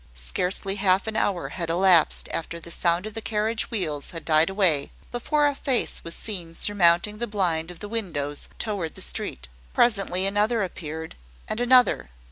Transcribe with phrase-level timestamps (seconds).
[0.17, 4.49] Scarcely half an hour had elapsed after the sound of the carriage wheels had died
[4.49, 9.47] away, before a face was seen surmounting the blind of the windows towards the street.
[9.75, 11.13] Presently another appeared,
[11.47, 12.09] and another.